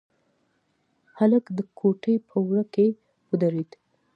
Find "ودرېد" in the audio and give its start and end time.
3.29-3.71